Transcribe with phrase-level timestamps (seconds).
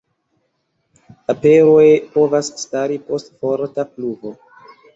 [1.33, 1.85] Aperoj
[2.17, 4.37] povas stari post forta pluvo.